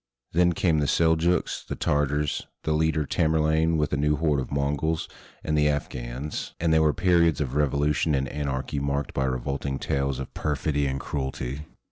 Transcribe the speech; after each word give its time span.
Then 0.31 0.53
came 0.53 0.79
the 0.79 0.87
Seljooks, 0.87 1.63
the 1.67 1.75
Tartars, 1.75 2.47
the 2.63 2.71
leader 2.73 3.05
Tamerlane 3.05 3.77
with 3.77 3.93
a 3.93 3.97
new 3.97 4.15
horde 4.15 4.39
of 4.39 4.51
Mongols, 4.51 5.07
and 5.43 5.55
the 5.55 5.69
Afghans; 5.69 6.55
and 6.59 6.73
there 6.73 6.81
were 6.81 6.91
periods 6.91 7.39
of 7.39 7.53
revolution 7.53 8.15
and 8.15 8.27
anarchy 8.27 8.79
marked 8.79 9.13
by 9.13 9.25
revolting 9.25 9.77
tales 9.77 10.17
of 10.17 10.33
perfidy 10.33 10.87
and 10.87 10.99
cruelty. 10.99 11.65